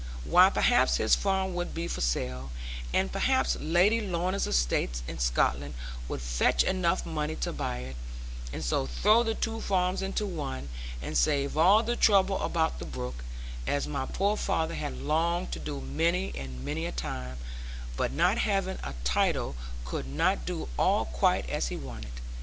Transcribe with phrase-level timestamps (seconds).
[0.25, 2.51] why perhaps his farm would be for sale,
[2.91, 5.75] and perhaps Lady Lorna's estates in Scotland
[6.07, 7.95] would fetch enough money to buy it,
[8.51, 10.69] and so throw the two farms into one,
[11.03, 13.23] and save all the trouble about the brook,
[13.67, 17.37] as my poor father had longed to do many and many a time,
[17.95, 19.55] but not having a title
[19.85, 22.13] could not do all quite as he wanted.